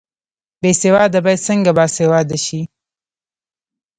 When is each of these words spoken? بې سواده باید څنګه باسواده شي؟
بې 0.61 0.71
سواده 0.81 1.19
باید 1.25 1.45
څنګه 1.47 1.71
باسواده 1.77 2.37
شي؟ 2.45 2.61